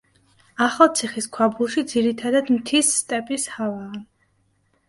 ახალციხის 0.67 1.27
ქვაბულში 1.37 1.83
ძირითადად 1.93 2.49
მთის 2.57 2.91
სტეპის 3.03 3.47
ჰავაა. 3.59 4.05